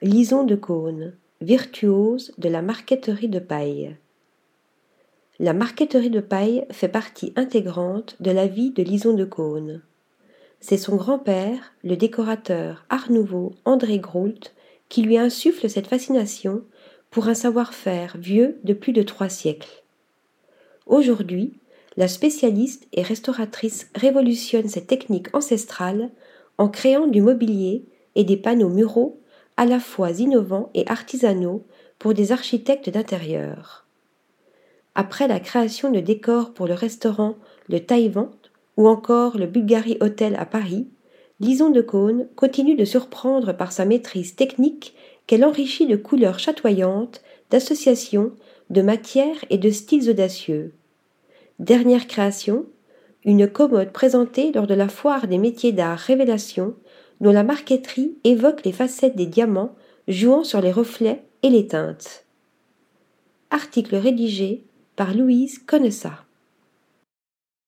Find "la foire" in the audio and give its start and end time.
54.74-55.26